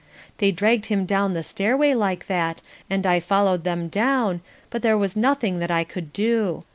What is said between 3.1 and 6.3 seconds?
followed them down, but there was nothing that I could